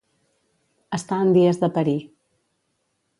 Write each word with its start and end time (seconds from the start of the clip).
Estar 0.97 1.19
en 1.25 1.29
dies 1.37 1.61
de 1.65 1.69
parir. 1.75 1.99